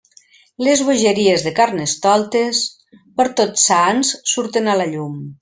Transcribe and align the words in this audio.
Les 0.67 0.79
bogeries 0.87 1.45
de 1.47 1.51
Carnestoltes, 1.59 2.63
per 3.21 3.27
Tots 3.43 3.67
Sants 3.73 4.15
surten 4.33 4.73
a 4.75 4.81
la 4.83 4.91
llum. 4.97 5.15